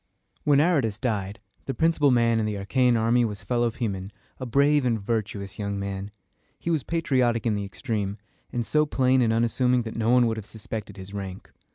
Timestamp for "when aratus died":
0.45-1.39